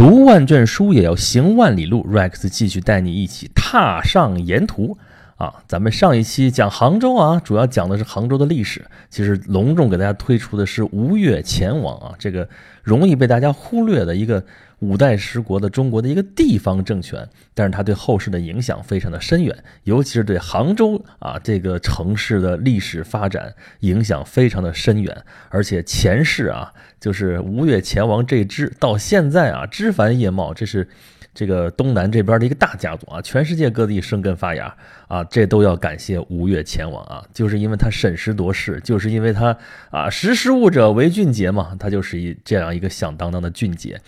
[0.00, 4.96] 读万卷书也要行万里路，Rex 继续带你一起踏上沿途。
[5.36, 8.82] 啊，咱们上一期讲杭州啊，主要讲的是杭州的历史。
[9.10, 12.48] 其实隆重给大家推出的是吴越前往啊，这个
[12.82, 14.42] 容易被大家忽略的一个
[14.80, 25.24] 五代十国的中国的一个地方政权，但是它对后世的影响非常的深远，尤其是对杭州啊这个城市的历史发展影响非常的深远。
[25.48, 30.88] 而且前世啊，就是吴越前王这支到现在啊枝繁叶茂，这是。
[31.32, 34.74] 这个东南这边的一个大家族啊，全世界各地生根发芽
[35.06, 39.56] 啊，这都要感谢吴越前王啊，就是因为他审时度势，就是因为他
[39.90, 44.00] 啊识时务者为俊杰嘛，他就是一这样一个响当当的俊杰。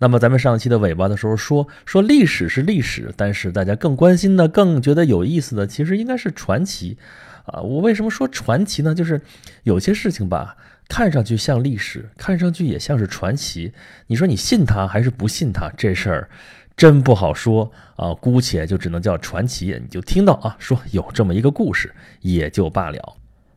[0.00, 6.98] 那么咱们上期的尾巴的时候说说历史是历史，但是大家更关心的、更觉得有意思的，其实应该是传奇
[7.46, 7.60] 啊。
[7.60, 8.92] 我为什么说传奇呢？
[8.92, 9.20] 就是
[9.62, 10.56] 有些事情吧，
[10.88, 13.72] 看上去像历史，看上去也像是传奇。
[14.08, 15.70] 你说你信他还是不信他？
[15.76, 16.28] 这事儿。
[16.76, 19.78] 真不好说啊，姑且就只能叫传奇。
[19.80, 23.16] 你就听到啊，说有这么一个故事也就罢了。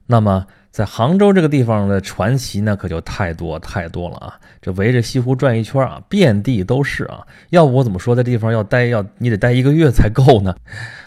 [0.09, 4.39] 那么在杭州这个地方的传奇呢，可就太多太多了啊！
[4.61, 7.27] 这围着西湖转一圈啊，遍地都是啊。
[7.49, 10.55] 要不我怎么说在地方要待要你得待一个月才够呢？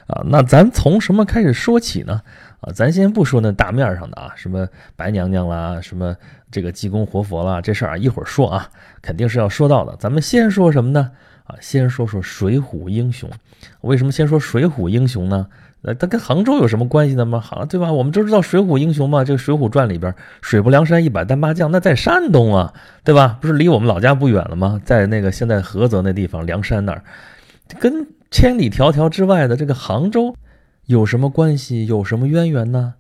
[0.09, 2.21] 啊，那咱从什么开始说起呢？
[2.61, 6.15] 啊，咱先不说那大面上的啊，什么白娘娘啦，什么
[6.51, 8.69] 这个济公活佛啦，这事儿啊一会儿说啊，
[9.01, 9.97] 肯定是要说到的。
[9.97, 11.13] 咱们先说什么呢？
[11.51, 13.29] 啊，先说说水浒英雄。
[13.81, 15.49] 为什么先说水浒英雄呢？
[15.83, 17.41] 呃，它跟杭州有什么关系呢吗？
[17.41, 17.91] 好，对吧？
[17.91, 23.39] 我们都知道水浒英雄嘛，这个《水浒传》里边，水泊梁山一百单八将，那在山东啊，对吧？
[23.41, 24.81] 不是离我们老家不远了吗？
[24.85, 27.03] 在那个现在菏泽那地方，梁山那儿，
[27.81, 30.37] 跟千里迢迢之外的这个杭州
[30.85, 31.87] 有什么关系？
[31.87, 32.95] 有什么渊源呢？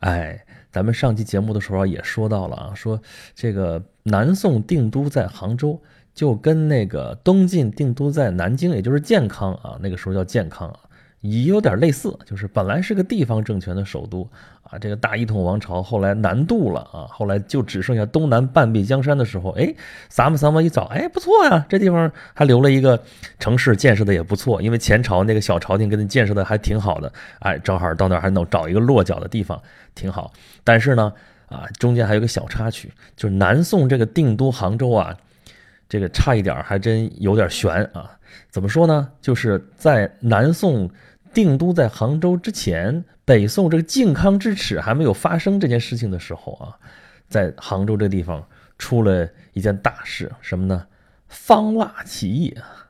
[0.00, 3.00] 哎，咱们上期节目的时候也说到了啊，说
[3.34, 5.80] 这个南宋定都在杭州。
[6.20, 10.78] 就跟那个东晋定都在南京，也就是建康啊，那个时候叫建康啊，
[11.22, 14.28] 也有点类似，就是本来是个地方政权的首都
[14.62, 19.74] 啊，这个大一统王朝后来南渡了啊，后来就只剩下东南半壁江山的时候，哎，
[20.10, 23.02] 撒么撒么一找，哎，不错呀，这地方还留了一个
[23.38, 29.58] 城市，建设的也不错，因为前朝那个小朝廷给你建设的还挺好的，哎，正好到那儿还能找一个落脚的地方，
[29.94, 30.30] 挺好。
[30.62, 31.10] 但是呢，
[31.46, 35.16] 啊，中间还有个小插曲，就是南宋这个定都杭州啊。
[35.90, 38.16] 这个差一点还真有点悬啊！
[38.48, 39.10] 怎么说呢？
[39.20, 40.88] 就是在南宋
[41.34, 46.78] 定都在杭州之前，北宋这个靖康之耻还没有发生这件事情的时候啊，
[47.28, 48.46] 在杭州这地方
[48.78, 50.86] 出了一件大事，什么呢？
[51.26, 52.86] 方腊起义啊！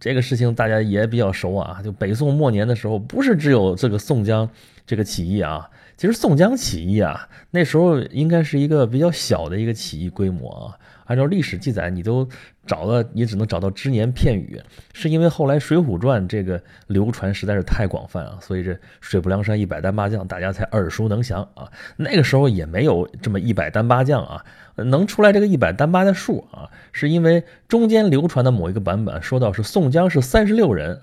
[0.00, 4.50] 这个事情大家也比较熟啊，就北宋末年的时候，不是只有这个宋江
[4.92, 10.76] 这个起义啊，其实宋江起义啊，那时候应该是一个比较小的一个起义规模啊。
[11.06, 12.28] 按照历史记载，你都
[12.66, 14.60] 找了，你只能找到只言片语，
[14.92, 21.72] 是因为后来《水浒传》这个流传实在是太广泛啊，所以这水泊梁山一百单八将大家才耳熟能详啊。
[21.96, 24.44] 那个时候也没有这么一百单八将啊，
[24.76, 31.00] 能出来这个一百单八的数啊，是因为中间流传的某一个版本说到是宋江是三十六人。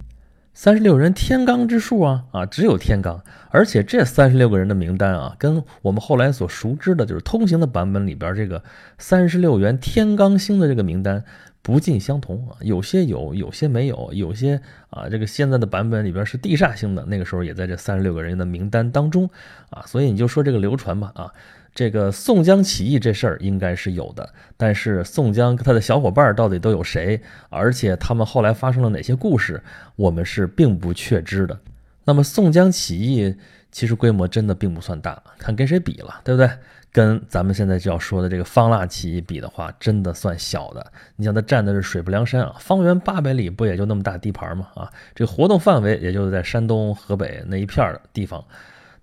[0.54, 8.62] 三十六人天罡之数啊啊，只有天罡，而且这三十六个人的名单啊，跟我们后来所熟知的，就是通行的版本里边这个
[8.98, 11.24] 三十六员天罡星的这个名单
[11.62, 19.30] 不尽相同啊，有些有，有些没有，有些啊，这个现在的版本里边是地煞星的，那个时候也在这三十六个人的名单当中
[19.70, 21.32] 啊，所以你就说这个流传吧啊。
[21.80, 27.22] 这个宋江起义这事儿应该是有的，但是宋江跟他的小伙伴到底都有谁？
[27.48, 29.64] 而且他们后来发生了哪些故事，
[29.96, 31.58] 我们是并不确知的。
[32.04, 33.34] 那么宋江起义
[33.72, 36.52] 其实规模真的并不算大，看跟谁比了，对不对？
[36.92, 40.86] 跟咱们现在就要说的这个方腊起义比的话，真的算小的。
[41.16, 44.68] 你想他占的是水泊梁山啊，方圆八百里不也就那么大地盘吗？
[44.76, 48.44] 啊，这活动范围也就是在山东、河北那一片的地方。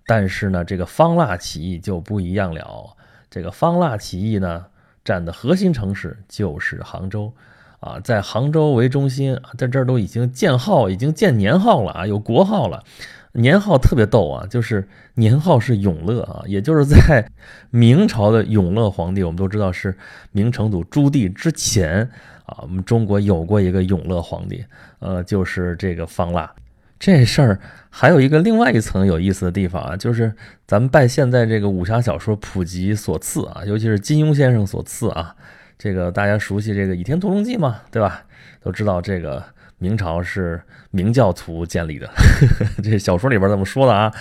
[0.07, 2.95] 但是呢，这个方腊起义就不一样了。
[3.29, 4.65] 这个方腊起义呢，
[5.03, 7.33] 占的核心城市就是杭州，
[7.81, 12.83] 啊，在杭州为中心，在这儿都已经建号，已经建年号了啊，有国号了。
[13.33, 17.29] 年号特别逗啊，就是年号是永乐啊，也就是在
[17.69, 19.95] 明朝的永乐皇帝，我们都知道是
[20.31, 22.09] 明成祖朱棣之前
[22.45, 24.65] 啊，我们中国有过一个永乐皇帝，
[24.99, 26.51] 呃，就是这个方腊。
[26.99, 27.59] 这事儿
[27.89, 30.33] 还有一个另外一层有意思的地方啊，就是
[30.65, 35.35] 咱们拜现在这个武侠小说普及所赐啊，尤其是金庸先生所赐啊。
[35.77, 38.23] 这个大家熟悉这个《倚天屠龙记》嘛，对吧？
[38.63, 39.43] 都知道这个
[39.77, 40.59] 明朝是
[40.89, 42.09] 明教徒建立的，
[42.83, 44.11] 这小说里边这么说的啊。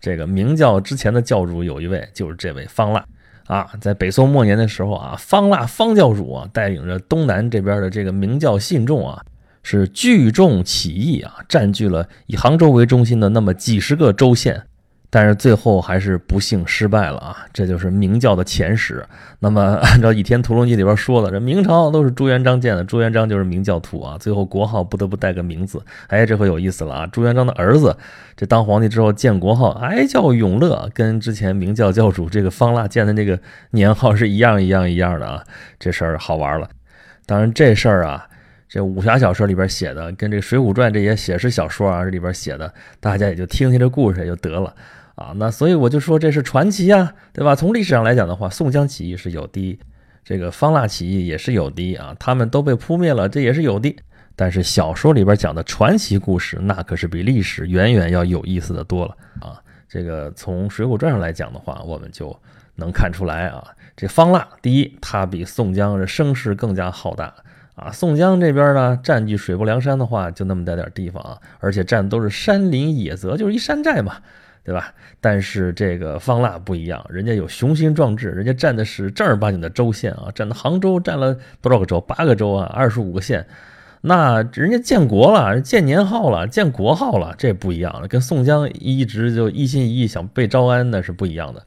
[0.00, 3.04] 这个明教之前的教主有一位就是这位方腊
[3.46, 9.24] 啊，在北宋末年的时候啊，方腊方教主啊，带领着东南这边的这个明教信众啊，
[9.64, 14.62] 是聚众起义啊，占据了以杭州为中心的那么几十个州县。
[15.10, 17.36] 但是最后还是不幸失败了啊！
[17.52, 19.06] 这就是明教的前史。
[19.38, 24.18] 那么 按照《倚天屠龙记》里边说的，这明朝都是朱元璋建的，朱元璋就是明教徒啊。
[24.18, 27.06] 最后国号不得不带个名字，哎，这回有意思了啊！
[27.06, 27.96] 朱元璋的儿子
[28.36, 33.38] 这当皇帝之后建国号哎叫永乐，跟之前明教教主这个方腊建的那个
[33.70, 35.44] 年号是一样一样一样的啊！
[35.78, 36.68] 这事儿好玩了。
[37.24, 38.26] 当然这事儿啊，
[38.74, 44.74] 这武侠小说里边写的，跟这《水浒传》这些写实小说啊这里边写的，大家也就听听这故事也就得了。
[45.14, 47.54] 啊，那所以我就说这是传奇呀，对吧？
[47.54, 49.78] 从历史上来讲的话，宋江起义是有的，
[50.24, 53.94] 这个方腊起义也是有的啊，他们都被扑灭了，这也是有的。
[54.34, 59.62] 但是小说里边讲的传奇故事，那可是比历史远远要有意思的多了啊。
[59.88, 62.36] 这个从《水浒传》上来讲的话，我们就
[62.74, 63.64] 能看出来啊，
[63.96, 67.32] 这方腊第一，他比宋江的声势更加浩大
[67.74, 67.90] 啊。
[67.90, 74.16] 宋江这边呢，占据水泊梁山的话，就那么点点地方啊，而且占的都是山林野泽，就是一山寨嘛。
[74.66, 74.94] 对吧？
[75.20, 82.00] 但是这个方腊不一样，人家有雄心壮志，人家占的是正儿八经的州县啊，占的杭州占了多少个州？
[82.00, 83.46] 八个州啊，二十五个县。
[84.00, 91.62] 那人家建国了，建年号了，建国号了，这不一样了，跟宋江一直就一心一意想被招安那是不一样的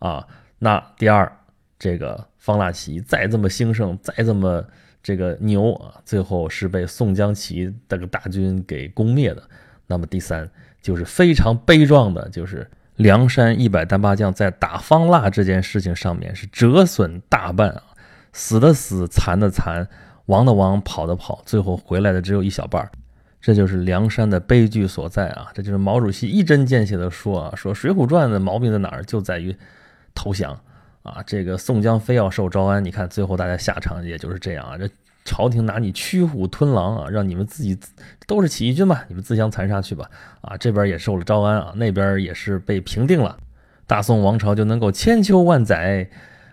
[0.00, 0.26] 啊。
[0.58, 1.32] 那第二，
[1.78, 4.64] 这个方腊起义再这么兴盛，再这么
[5.02, 9.42] 这个牛啊，最后是被宋江起义这个大军给攻灭的。
[9.86, 10.48] 那么第三。
[10.82, 17.82] 就是非常悲壮的，就是梁山一百单八将在打方腊这件事情上面是折损大半啊，
[18.32, 19.88] 死的死，残的残，
[20.26, 22.88] 亡的亡，跑的跑，最后回来的只有一小半
[23.40, 25.48] 这就是梁山的悲剧所在啊！
[25.52, 29.56] 这就是毛主席一针见血的说啊，说《水浒传》的毛病在哪儿，就在于
[30.14, 30.56] 投降
[31.06, 31.22] 啊！
[31.26, 34.76] 这个宋江非要受招安，你看最后大家下场也就是这样啊！
[34.76, 34.88] 这。
[35.28, 37.76] 朝廷拿你驱虎吞狼啊，让你们自己
[38.28, 40.08] 都是起义军吧，你们自相残杀去吧！
[40.40, 43.36] 啊，这边也受了招安啊，那边也是被平定了，
[43.88, 46.08] 大宋王朝就能够千秋万载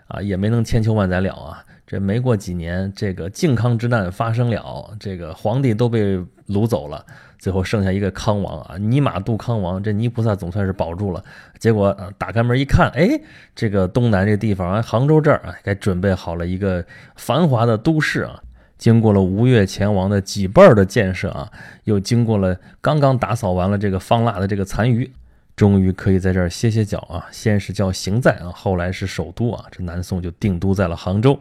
[0.08, 1.64] 啊，也没能千秋万载了啊！
[1.86, 7.04] 这没过几年，这个靖康之难发生了，这个皇帝都被掳走了，
[7.38, 11.22] 最后剩下一个康王啊，尼玛杜康王，这泥菩萨总算是保住了。
[11.58, 13.20] 结果打开门一看，哎，
[13.54, 16.84] 这个东南这地方啊，杭州这儿啊，该准备好了一个
[17.16, 18.40] 繁华的都市啊。
[18.76, 21.50] 经过了吴越前王的几辈儿的建设啊，
[21.84, 25.10] 又经过了刚刚打扫完了这个方腊的这个残余，
[25.54, 27.26] 终于可以在这儿歇歇脚啊。
[27.30, 31.38] 先是叫行在啊，后来是首都啊，这南宋就定都在了杭州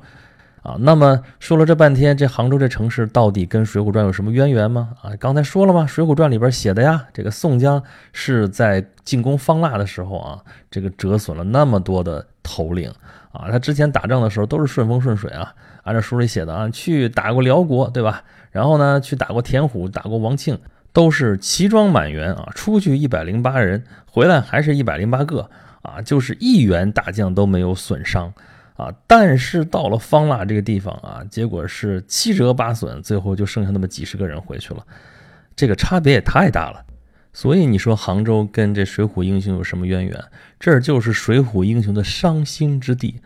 [0.64, 0.76] 啊。
[0.80, 4.90] 那么说了这半天，这杭州这城市到底跟《水浒传》有什么渊源吗？
[5.02, 5.82] 啊，刚才说了吗？
[5.88, 10.40] 《水浒传》里边写的呀，这个宋江是在进攻方腊的时候啊，
[10.72, 12.92] 这个折损了那么多的头领
[13.32, 15.54] 啊，他之前打仗的时候都是顺风顺水啊。
[15.84, 18.24] 按照书里写的啊，去打过辽国，对吧？
[18.52, 20.58] 然后呢，去打过田虎，打过王庆，
[20.94, 25.50] 都是齐装满员啊，出去一百零八人，回来还是一百零八个
[25.82, 28.34] 啊，就是一员大将都没有损伤
[28.76, 28.94] 啊。
[29.08, 34.86] 但是到了方腊这个地方啊，结果是七折八损，最后就剩下那么几十个人回去了，
[35.56, 36.84] 这个差别也太大了。
[37.32, 40.24] 所以你说杭州跟这水浒英雄有什么渊源？
[40.60, 43.20] 这就是水浒英雄的伤心之地。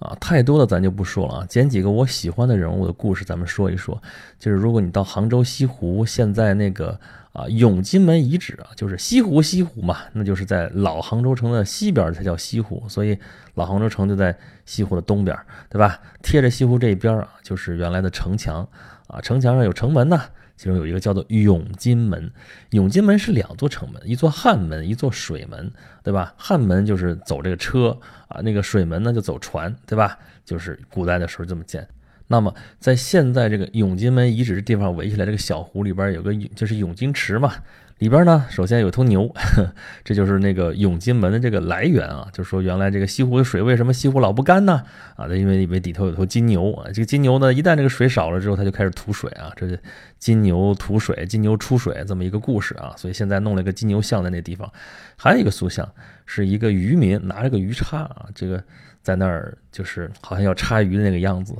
[0.00, 4.02] 啊，太多的咱就不说了啊，捡几个我喜欢的人物的故事，咱们说一说。
[4.36, 6.98] 就是如果你到杭州西湖，现在那个
[7.32, 13.18] 啊永金门遗址啊，就是西湖西湖嘛，那就是在老杭州城的西边才叫西湖，所以
[13.54, 14.36] 老杭州城就在
[14.66, 15.36] 西湖的东边，
[15.68, 16.00] 对吧？
[16.22, 18.68] 贴着西湖这一边啊，就是原来的城墙
[19.06, 20.20] 啊，城墙上有城门呢。
[20.54, 22.30] 其中有一个叫做永金门，
[22.70, 25.72] 永金门是两座城门，一座汉门，一座水门，
[26.04, 26.32] 对吧？
[26.36, 27.98] 汉门就是走这个车
[28.28, 30.16] 啊，那个水门呢就走船，对吧？
[30.44, 31.88] 就是古代的时候这么建。
[32.32, 37.52] 那么在现在这个永金门遗址的地方围起来这个小湖里边有个就是永金池嘛。
[37.98, 39.32] 里边呢，首先有头牛，
[40.02, 42.26] 这就是那个永金门的这个来源啊。
[42.32, 44.82] 就是说原来这个西湖的水为什么西湖老不干呢？
[45.14, 46.90] 啊，因为因为里头有头金牛啊。
[46.92, 49.52] 这个金牛呢，一旦这个水少了之后，它就开始吐水啊。
[49.54, 49.78] 这是
[50.18, 52.92] 金牛吐水，金牛出水这么一个故事啊。
[52.96, 54.72] 所以现在弄了一个金牛像在那地方，
[55.16, 55.88] 还有一个塑像，
[56.26, 58.64] 是一个渔民拿着个鱼叉啊，这个
[59.00, 61.54] 在那儿就是好像要插鱼的那个样子。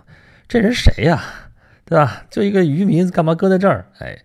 [0.52, 1.25] 这人谁呀？
[1.87, 2.25] 对吧？
[2.28, 3.87] 就一个渔民，干嘛搁在这儿？
[4.00, 4.18] 哎。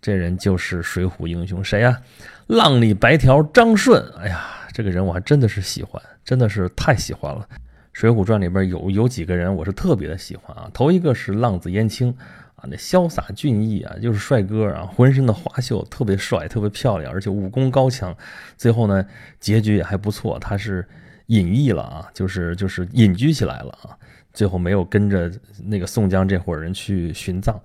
[0.00, 2.00] 这人就是水浒英雄谁呀？
[2.46, 4.02] 浪里白条张顺。
[4.18, 7.46] 哎呀，这个人我还真的是喜欢，真的是太喜欢了。
[7.92, 10.70] 水浒传里边有有几个人我是特别的喜欢啊。
[10.72, 12.08] 头一个是浪子燕青
[12.54, 18.16] 啊，那潇洒俊逸啊，就是帅哥啊，浑身的花绣，特别帅，特别漂亮，而且武功高强。
[18.56, 19.04] 最后呢，
[19.38, 20.86] 结局也还不错，他是
[21.26, 23.96] 隐逸了啊，就是就是隐居起来了啊，
[24.34, 25.32] 最后没有跟着
[25.64, 27.58] 那个宋江这伙人去寻葬。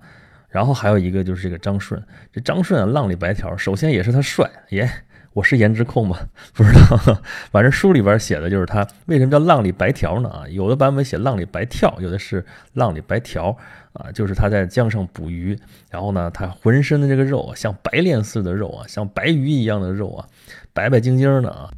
[0.48, 4.90] 然后还有一个就是这个张顺，这张顺啊，浪里白条，首先也是他帅耶。
[5.32, 6.18] 我是颜值控吗？
[6.52, 7.22] 不知道，
[7.52, 10.28] 反正书里边写的就是他为什么叫浪里白条呢？
[10.28, 13.56] 啊，有的版本写浪里白跳，有的是浪里白条
[13.92, 15.56] 啊，就是他在江上捕鱼，
[15.88, 20.26] 然后呢，他浑身的这个肉啊，像白练似的肉啊，像白鱼一样的肉啊，
[20.72, 21.70] 白白晶晶的啊，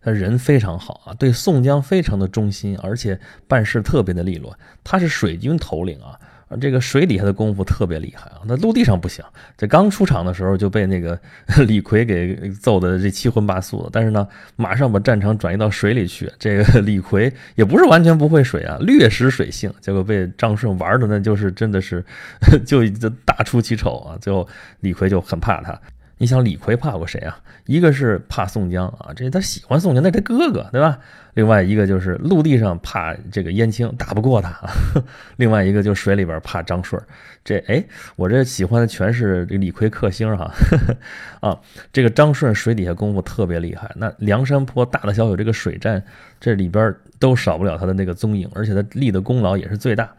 [0.00, 6.18] 他人非常好啊，对宋江非常的忠心，而且办事特别的利落，他是水军头领啊。
[6.62, 8.40] 这个水底下的功夫特别厉害啊！
[8.46, 9.22] 那陆地上不行，
[9.58, 11.20] 这刚出场的时候就被那个
[11.68, 13.90] 李逵给揍的这七荤八素的。
[13.92, 14.26] 但是呢，
[14.56, 22.02] 马上把战场转移到水里去，这个李逵也不是完全不会水啊，略识水性，结果被张顺玩的那就是真的是
[22.64, 22.82] 就
[23.26, 24.16] 大出奇丑啊！
[24.18, 24.48] 最后
[24.80, 25.78] 李逵就很怕他。
[26.18, 27.40] 你想李逵怕过谁啊？
[27.66, 30.98] 一个是怕宋江啊，这他喜欢宋江，那他哥哥对吧？
[31.34, 34.52] 另外一个就是陆地上怕这个燕青打不过他，
[35.36, 37.00] 另外一个就水里边怕张顺。
[37.44, 37.84] 这哎，
[38.16, 40.52] 我这喜欢的全是这李逵克星哈
[41.40, 41.56] 啊！
[41.92, 46.02] 这个张顺水底下功夫特别厉害，那梁山坡大大小小这个水战，
[46.40, 50.10] 这里边都少不了他的那个踪影，而且他立的功劳也是最大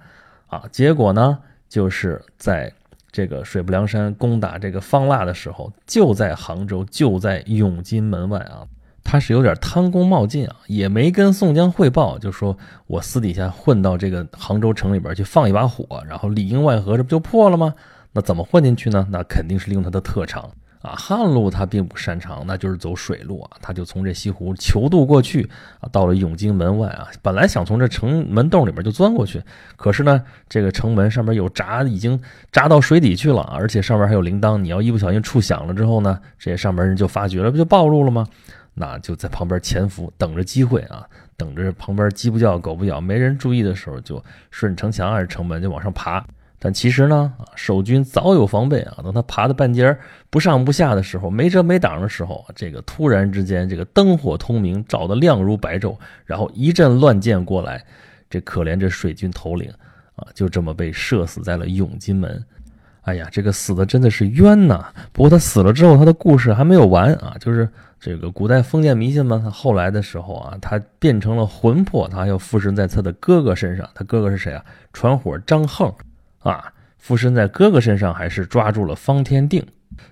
[0.47, 0.63] 啊。
[0.71, 1.37] 结果呢，
[1.67, 2.71] 就是在。
[3.11, 8.67] 这个水泊梁山攻打这个方腊的时候，就在杭州，就在永金门外啊。
[9.03, 17.73] 他是有点贪功冒进啊，也没跟宋江汇报，就说我私底下混到这个杭州城里边去放一把火，然后里应外合，这不就破了吗？
[18.11, 19.07] 那怎么混进去呢？
[19.09, 20.51] 那肯定是利用他的特长。
[20.81, 23.57] 啊，旱路他并不擅长，那就是走水路啊。
[23.61, 25.49] 他就从这西湖求渡过去
[25.81, 27.07] 啊，到了永金门外啊。
[27.21, 29.43] 本来想从这城门洞里边就钻过去，
[29.75, 32.17] 可是呢，这个城门上面有闸，已经
[32.51, 34.57] 闸到水底去了，而且上面还有铃铛。
[34.57, 38.25] 你要一不小心触响了之后呢，这些上门人就发觉了，不就暴露了吗？
[38.75, 41.05] 那就在旁边潜伏，等着机会啊，
[41.35, 46.25] 等着旁边鸡不叫狗不咬，没人注意的时候，就顺城墙还是城门就往上爬。
[46.61, 48.97] 但其实呢，守军早有防备啊。
[49.01, 49.97] 等他爬到半截
[50.29, 57.83] 不上不下的时候，没遮没挡的时候，这个突然之间，这个灯火通明，照得亮如白昼，然后一阵乱箭过来，
[58.29, 59.71] 这可怜这水军头领
[60.15, 62.43] 啊，就这么被射死在了永金门。
[63.03, 64.93] 哎呀，这个死的真的是冤呐！
[65.13, 67.35] 不过他死了之后，他的故事还没有完啊。
[67.39, 67.67] 就是
[67.99, 73.89] 这个古代封建迷信嘛，他后来的时候啊，他变成了魂魄，他要附身在他的哥哥身上。
[73.95, 74.63] 他哥哥是谁啊？
[74.91, 75.91] 传火张横。
[76.39, 79.65] 啊，附身在哥哥身上，还是抓住了方天定，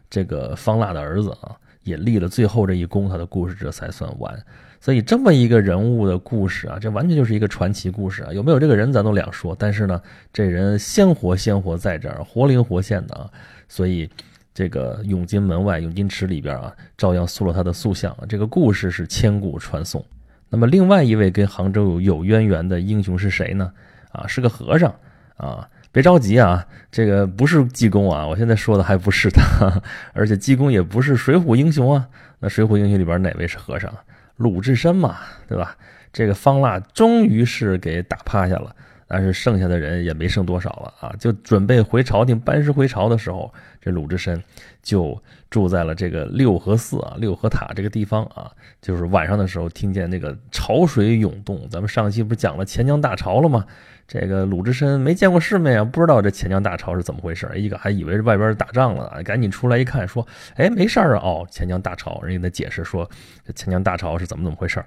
[0.10, 4.38] 这个方腊的儿子啊，也立了最后这一功，他的故事这才算完。
[4.80, 8.32] 所以这么一个人物的故事啊，这完全就是一个传奇故事啊。
[8.32, 10.00] 有没有这个人咱都两说，但是呢，
[10.32, 13.30] 这人鲜活鲜活在这儿，活灵活现的啊。
[13.68, 14.10] 所以
[14.54, 20.06] 这个永金门外永金池里边啊，照样塑了他的塑像，这个故事是千古传颂。
[20.50, 23.72] 那么另外一位跟杭州有渊源的英雄是谁呢？
[24.12, 24.94] 啊，是个和尚
[25.38, 25.68] 啊。
[25.90, 29.82] 别着急啊，这个不是济公啊，我现在说的还不是他，
[30.14, 32.08] 而且济公也不是水浒英雄啊。
[32.40, 33.92] 那水浒英雄里边哪位是和尚？
[34.36, 35.18] 鲁智深嘛，
[35.48, 35.76] 对吧？
[36.14, 38.76] 这个方腊终于是给打趴下了，
[39.08, 43.52] 但是剩下的人也没剩多少了啊，就准备回朝廷班师回朝的时候，
[43.82, 44.44] 这鲁智深
[44.84, 48.52] 就住在了这个六合寺啊、六合塔这个地方啊，
[48.82, 51.68] 就是晚上的时候听见那个潮水涌动。
[51.70, 53.66] 咱们上期不是讲了钱江大潮了吗？
[54.08, 60.26] 这个鲁智深没见过世面啊，不知道这钱江大潮是怎么回事一个还以为是外边打仗了，赶紧出来一看，说
[60.56, 63.10] ：“哎，没事儿啊。”哦，钱江大潮，人家他解释说
[63.46, 64.82] ：“这钱江大潮是怎么怎么回事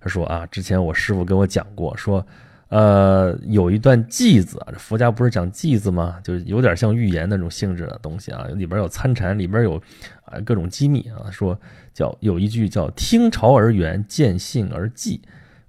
[0.00, 2.26] 他说：“啊，之前我师傅跟我讲过，说，
[2.68, 6.18] 呃，有一段偈子啊，这佛家不是讲偈子吗？
[6.22, 9.82] 就有点像预言那种性质的东西啊，里边有参禅，里边有
[10.24, 11.58] 啊各种机密啊，说
[11.94, 15.20] 叫有一句叫‘听潮而圆，见性而寂’。”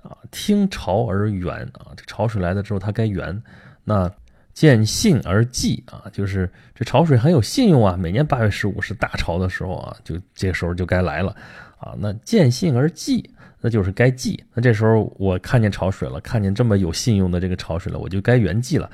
[0.01, 3.43] 啊，听潮而圆啊，这潮水来了之后，它该圆。
[3.83, 4.09] 那
[4.53, 7.97] 见信而寂啊，就是这潮水很有信用啊。
[7.97, 11.35] 每年八月十五是大潮的时候啊，就这个时候就该来了
[11.77, 11.93] 啊。
[11.97, 13.25] 那见信而寂，
[13.61, 14.39] 那就是该寂。
[14.53, 18.89] 那这时候我看见潮水了，看见这么有信用的这个潮水了，我就该圆寂了。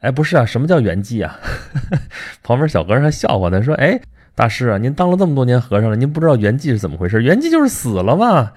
[0.00, 1.38] 哎，不是啊，什么叫圆寂啊？
[2.42, 4.00] 旁边小和尚还笑话他说：“哎，
[4.34, 7.22] 大师啊，您当了这么多年和尚了，您不知道圆寂是怎么回事？
[7.22, 8.52] 圆寂就是死了嘛。”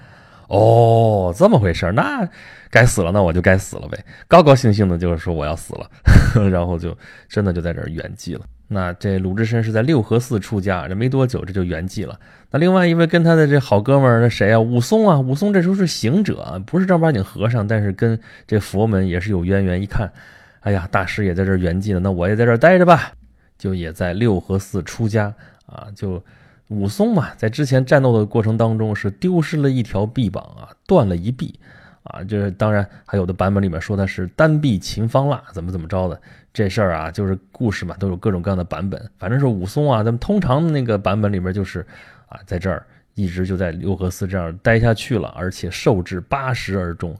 [0.52, 2.28] 哦，这么回事那
[2.70, 3.98] 该死了，那我就该死了呗。
[4.28, 5.90] 高高兴兴的，就是说我要死了，
[6.50, 6.94] 然后就
[7.26, 8.44] 真的就在这儿圆寂了。
[8.68, 12.20] 那这鲁智深是在六合寺出家，这没多久这就圆寂了。
[12.50, 14.60] 那另外一位跟他的这好哥们儿，那谁啊？
[14.60, 19.80] 武松啊，武松这时候是行者，不是正儿八经和尚，但是跟这佛门也是有渊源。
[19.80, 20.12] 一看，
[20.60, 23.12] 哎呀，大师也在这儿圆寂了，那我也在这儿待着吧，
[23.56, 25.32] 就也在六合寺出家
[25.64, 26.22] 啊，就。
[26.72, 31.58] 武松嘛，在之前战斗的过程当中是丢失了一条臂膀啊，断了一臂
[32.02, 32.24] 啊。
[32.24, 36.20] 这当然还有的版本里面说他是单臂擒方腊，怎么怎么着的
[36.52, 39.10] 这事儿啊，就是故事嘛，都有各种各样的版本。
[39.18, 41.86] 反正是武松啊，咱们通常那个版本里面就是
[42.28, 47.14] 啊，在这儿一直就在六合寺这样待下去了，而且受至八十而终。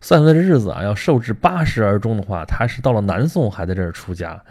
[0.00, 4.42] 算算这日子啊，要受至八十而终的话，他是到了南宋还在这儿出家。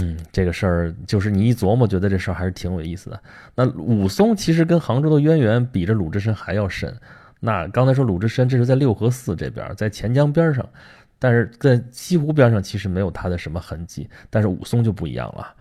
[0.00, 3.20] 嗯，这个事儿就是你一琢磨，觉得这事儿还是挺有意思的。
[3.54, 6.96] 那武松其实跟杭州的渊源比着鲁智深还要深。
[7.40, 10.66] 那刚才说鲁智深，这是在六合寺这边，在钱江边上，
[11.18, 14.08] 但是在西湖边上其实没有他的什么痕迹。
[14.30, 15.52] 但是武松就不一样了，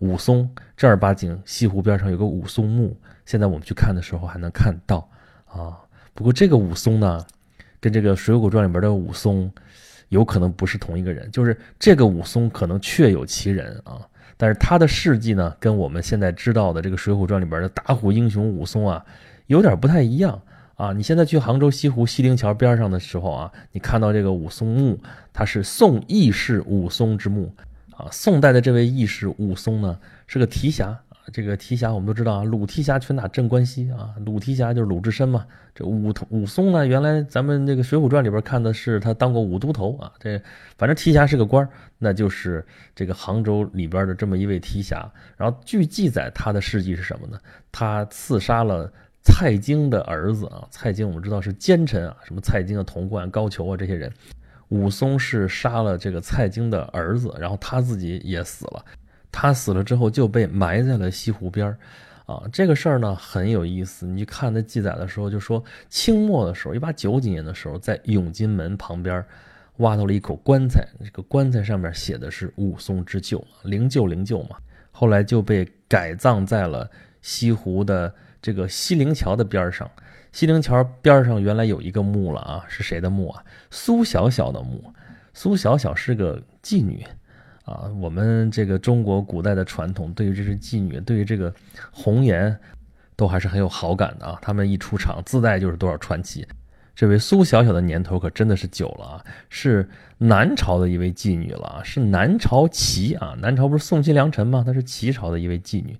[0.00, 2.94] 武松正儿八经西湖边上有个武松墓，
[3.24, 5.08] 现在我们去看的时候还能看到
[5.46, 5.78] 啊。
[6.12, 7.24] 不过这个武松呢，
[7.80, 9.50] 跟这个《水浒传》里边的武松。
[10.08, 14.00] 有可能不是同一个人，就是这个武松可能确有其人啊，
[14.36, 19.04] 但是他的事迹呢，跟我们现在知道的这个《水浒传》里边的打虎英雄武松啊，
[19.46, 20.40] 有点不太一样
[20.76, 20.92] 啊。
[20.92, 24.98] 你现在去杭州西湖西泠桥边上的时候啊，你看到这个武松墓，
[25.32, 27.52] 它是宋义士武松之墓
[27.90, 28.06] 啊。
[28.10, 30.98] 宋代的这位义士武松呢，是个提辖。
[31.32, 35.46] 这个提辖我们都知道啊，鲁提辖拳打镇关西啊，鲁提辖就是鲁智深嘛。
[35.74, 40.12] 这武武松呢，原来咱们这个《水浒传》里边看的是他当过武都头啊。
[40.18, 40.40] 这
[40.76, 45.10] 反正提辖是个官儿那就是这个杭州里边的这么一位提辖。
[45.36, 47.38] 然后据记载，他的事迹是什么呢？
[47.70, 48.92] 他刺杀了
[49.22, 50.66] 蔡京的儿子啊。
[50.70, 54.12] 蔡京我们知道是奸臣啊，什么蔡京啊童贯、高俅啊这些人。
[54.68, 58.84] 武松是杀了这个蔡京的儿子，然后他自己也死了。
[59.30, 61.78] 他死了之后就被埋在了西湖边儿，
[62.26, 64.06] 啊，这个事儿呢很有意思。
[64.06, 69.24] 你看他记载的时候，就说清末的时候，一八九几年的时候，在永金门旁边
[69.76, 74.56] 挖到了一口棺材，这个棺材上面写的是武松之旧，灵柩灵柩嘛。
[74.90, 76.90] 后来就被改葬在了
[77.22, 79.88] 西湖的这个西泠桥的边上。
[80.32, 83.44] 西泠桥边上原来有一个墓了啊，是谁的墓啊？
[83.70, 84.92] 苏小小的墓。
[85.32, 87.06] 苏小小是个妓女。
[87.68, 91.52] 啊，我们这个中国古代的传统，对于这些妓女，对于这个
[91.90, 92.58] 红颜，
[93.14, 94.38] 都还是很有好感的啊。
[94.40, 96.46] 他们一出场，自带就是多少传奇。
[96.94, 103.36] 这位苏小小的年头可真的是久了啊，是南朝的一位妓女了啊，是南朝齐啊。
[103.40, 104.64] 南朝不是宋齐梁陈吗？
[104.66, 105.96] 她是齐朝的一位妓女。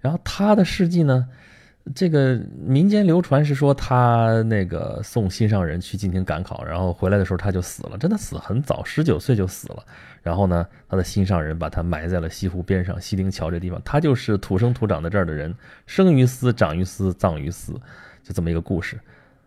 [0.00, 1.28] 然后她的事迹呢，
[1.94, 9.84] 这个民间流传是说，他那个送心上人去进行赶考，然后回来的时候他就死了，真的死很早，十九岁就死了。
[10.22, 15.54] 然后呢，他的心上人把他埋在了西湖边上西泠桥这地方，他就是土生土长在这儿的人，
[15.86, 17.72] 生于斯，长于斯，葬于斯，
[18.22, 18.98] 就这么一个故事。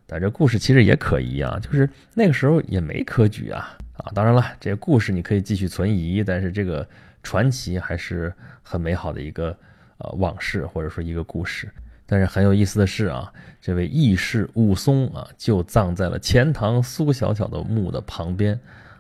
[0.06, 4.12] 但这故事其实也可疑啊，就是那个时候也没科举啊啊！
[4.14, 6.88] 当然了，这个故事你可以继续存疑，但是这个
[7.22, 9.58] 传奇还是很美好的一个
[10.00, 11.70] 呃往事或者说一个故事。
[12.14, 18.54] 但是很有意思的是啊，这位义士武松啊，就葬在了钱塘苏小小的墓的旁边。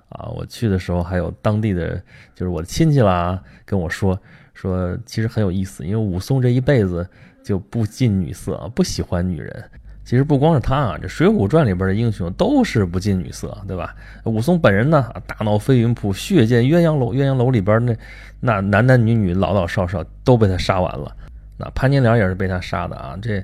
[0.09, 1.95] 啊，我去的时候还有当地的，
[2.33, 4.19] 就是我的亲戚啦，跟我说
[4.55, 7.07] 说，其实很有意思，因为武松这一辈子
[7.43, 9.63] 就不近女色啊，不喜欢女人。
[10.03, 13.95] 其实不光是他啊，这《水浒传》里边的英雄都是不近女色，对吧？
[14.23, 17.95] 武松本人呢，大闹飞云铺，血溅鸳鸯楼，鸳鸯楼里边那
[18.39, 21.15] 那男男女女、老老少少都被他杀完了。
[21.57, 23.43] 那潘金莲也是被他杀的啊，这。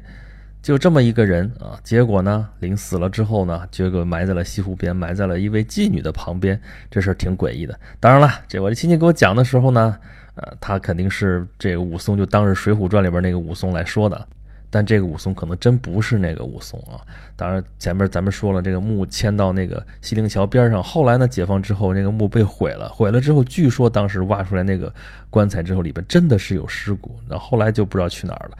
[0.62, 6.60] 就这么一个人啊，结果呢，临死了之后呢，结果埋在了西湖边，埋在了一位妓女的旁边，
[6.92, 7.80] 这事儿挺诡异的。
[7.98, 9.98] 当然了，这我的亲戚给我讲的时候呢，
[10.36, 14.28] 呃，他肯定是这个武松就当着《水浒传》里边那个武松来说的，
[14.70, 17.02] 但这个武松可能真不是那个武松啊。
[17.36, 24.94] 当然前面咱们说了，这个墓迁到那个西泠桥边上，后来呢，解放之后那个墓被毁了，毁了之后，据说当时挖出来那个
[25.30, 28.58] 棺材之后，里边真的是有尸骨，那后来就不知道去哪儿了。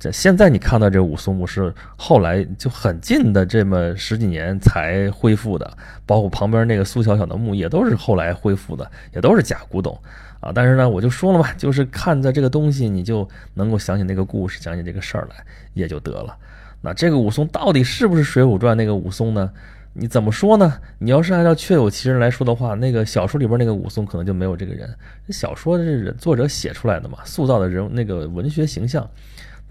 [0.00, 5.68] 这现在你看到这武松墓是后来就很近的这么十几年才恢复的，
[6.06, 9.98] 包括旁边那个苏小小的墓也都是后来恢复的，也都是假古董
[10.40, 10.52] 啊。
[10.54, 15.36] 但是呢，我就说了嘛，就是看在这个东西，你就能够想起那个故事，想起这个事儿来
[15.74, 16.36] 也就得了。
[16.80, 19.50] 那这个武松到底是不是《水浒传》那个武松呢？
[19.94, 20.78] 你怎么说呢？
[20.98, 24.88] 你要是按照确有其人来说的话，那个小说里边那个武松可能就没有这个人。
[25.30, 29.08] 小说是作者写出来的嘛，塑造的人那个文学形象。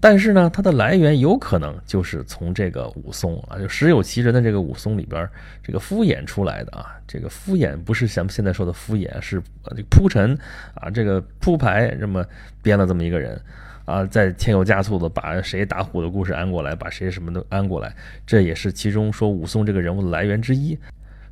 [0.00, 5.28] 但是呢，它的来源有可能就是从这个武松啊，就实有其人的这个武松里边
[5.62, 6.94] 这个敷衍出来的啊。
[7.06, 10.38] 这个敷衍不是咱们现在说的敷衍，是这个铺陈
[10.74, 12.24] 啊，这个铺排这么
[12.62, 13.40] 编了这么一个人
[13.86, 17.92] 啊，再添油加醋的把谁打虎的故事安过来，把谁什么都安过来，
[18.24, 20.78] 这也是其中说武松这个人物的来源之一。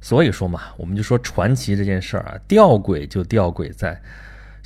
[0.01, 4.01] 所以说嘛，我们就说传奇这件事儿啊，吊诡就吊诡在。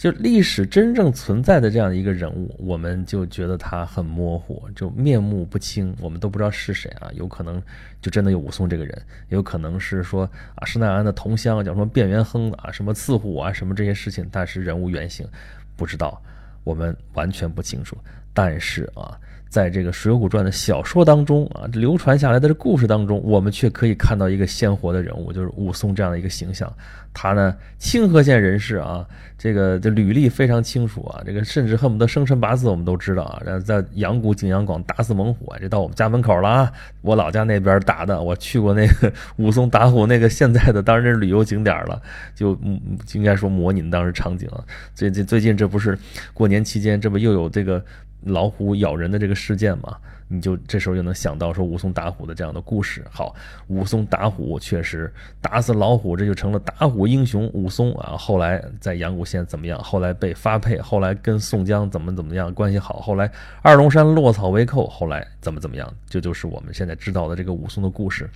[0.00, 7.10] 就历史真正存在的这样一个人物，我们就觉得他很模糊，就面目不清，我们都不知道是谁啊。
[7.12, 7.62] 有可能
[8.00, 15.28] 就真的有武松这个人，有可能是说啊施耐庵的同乡叫什么卞元亨啊，什么刺虎啊，什么这些事情，但是人物原型
[15.76, 16.18] 不知道，
[16.64, 17.94] 我们完全不清楚。
[18.32, 19.20] 但是啊。
[19.50, 26.72] 在这个《水浒传》的小说当中啊，流传下来的这故事当中，我们却可以看到一个鲜活的人物，就是武松这样的一个形象。
[27.12, 29.04] 他呢，清河县人士啊，
[29.36, 33.42] 这个这履历非常清楚啊，这个甚至恨不得生辰八字我们都知道啊。
[33.44, 42.00] 然后在阳谷景阳广打死猛虎啊，这到我们家门口了啊，我老家那边打的，我去过那个武松打虎那个现在的，当然是旅游景点了，
[42.36, 42.80] 就嗯
[43.14, 44.62] 应该说模拟当时场景啊。
[44.94, 45.98] 最最最近这不是
[46.32, 47.84] 过年期间，这不又有这个。
[48.22, 49.96] 老虎咬人的这个事件嘛，
[50.28, 53.04] 你就这时候就能想到说武松打虎的这样的故事。
[53.10, 53.34] 好，
[53.68, 58.16] 武松打虎确实打死老虎，这就成了打虎英雄武松啊。
[58.18, 59.82] 后来在阳谷县怎么样？
[59.82, 63.00] 后来被发配，后来跟宋江怎么怎么样关系好？
[63.00, 63.30] 后来
[63.62, 65.90] 二龙山落草为寇，后来怎么怎么样？
[66.06, 68.28] 这就是我们现在知道的这个武松的故事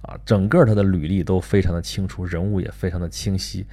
[0.00, 0.18] 啊。
[0.24, 3.66] 整个他的履历都非常的清楚，人物也非常的清晰。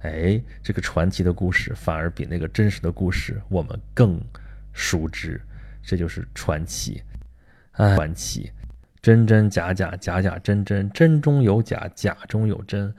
[0.00, 4.18] 哎，这个传奇的故事反而比那个真实的故事我们更。
[4.72, 5.40] 熟知，
[5.82, 7.02] 这就是传奇，
[7.72, 8.50] 哎，传奇，
[9.00, 12.92] 真真假假，假假真真，真中有假，假中有真，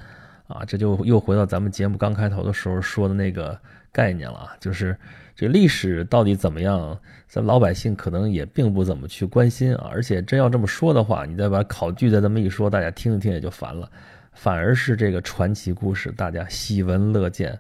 [0.48, 3.60] 啊，这就又回到咱们节目刚开头的时候说的那个
[3.92, 4.98] 概念了啊，就是
[5.36, 13.90] 这历史到底怎么样，咱老百姓可能也并不怎么去关心啊，而且真要这么说的话，你再把考据再这么一说，大家听一听也就烦了，
[14.34, 17.60] 反而是这个传奇故事，大家喜闻乐见。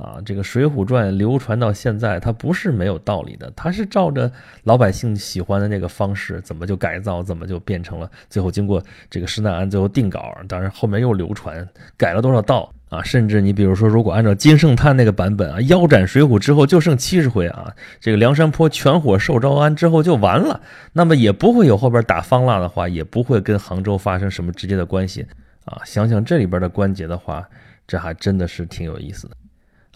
[0.00, 4.32] 啊，这个《水浒传》流传到现在，它不是没有道理的，它是照着
[4.64, 13.02] 老百姓喜欢的那个方式，怎么就改造，怎么就变成了最后经过这个施耐庵最后定稿，当然后面又流传改了多少道啊？
[13.02, 20.62] 甚至你比如说，如果按照金圣叹那个版本啊，腰斩水浒之后就剩七十回啊，这个梁山泊全火受招安之后就完了，
[20.94, 25.26] 那么也不会有后边打方腊的话，也不会跟杭州发生什么直接的关系
[25.66, 25.82] 啊。
[25.84, 27.46] 想想这里边的关节的话，
[27.86, 29.36] 这还真的是挺有意思的。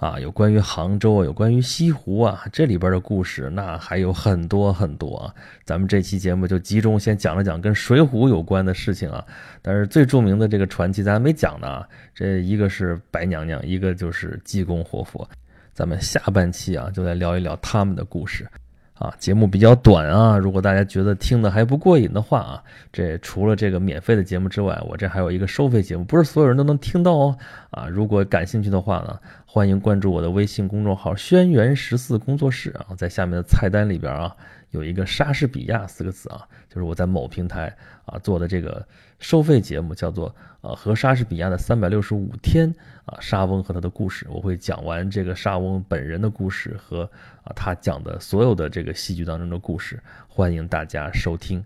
[0.05, 5.35] 啊，有关于杭州，有关于西湖啊，这里边的故事那还有很多很多啊。
[5.65, 9.25] 咱们这期节目就集中先讲了讲跟水浒有关的事情啊。
[9.63, 11.83] 但是最著名的这个传奇咱还没讲呢，
[12.15, 15.27] 这一个是白娘娘，一个就是济公活佛。
[15.73, 18.47] 咱们下半期啊，就来聊一聊他们的故事。
[18.95, 27.37] 啊，节目比较短啊，如果大家觉得听的还不过瘾的话啊，这除了这个免费的节目之外，我这还有一个收费节目，不是所有人都能听到哦。
[27.71, 34.35] 啊，如果感兴趣的话呢，欢迎关注我的微信公众号“轩辕十四工作室”啊，在下面的菜单里边啊。
[34.75, 38.85] 有一个莎士比亚四个字啊，就是我在某平台啊做的这个
[39.21, 47.09] 收费节目，叫做呃和莎士比亚的三百六十五天啊，莎翁和他的故事，我会讲完这个莎翁本人的故事和
[47.45, 51.65] 啊他讲的所有的这个戏剧当中的故事，欢迎大家收听，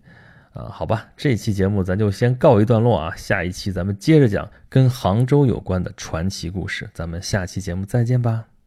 [0.52, 8.57] 啊好吧，这期节目咱就先告一段落啊，下一期咱们接着讲跟杭州有关的传奇故事，咱们下期节目再见吧。